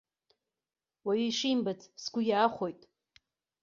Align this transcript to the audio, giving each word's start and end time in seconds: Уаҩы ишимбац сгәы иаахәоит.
Уаҩы 1.05 1.25
ишимбац 1.29 1.81
сгәы 2.03 2.21
иаахәоит. 2.25 2.81